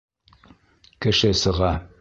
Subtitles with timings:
[1.05, 1.75] Кеше сыға.